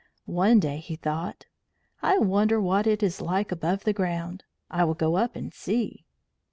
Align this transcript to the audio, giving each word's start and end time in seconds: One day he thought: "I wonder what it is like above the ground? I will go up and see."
One 0.25 0.59
day 0.59 0.77
he 0.77 0.95
thought: 0.95 1.45
"I 2.01 2.17
wonder 2.17 2.59
what 2.59 2.87
it 2.87 3.03
is 3.03 3.21
like 3.21 3.51
above 3.51 3.83
the 3.83 3.93
ground? 3.93 4.43
I 4.67 4.83
will 4.83 4.95
go 4.95 5.15
up 5.15 5.35
and 5.35 5.53
see." 5.53 6.07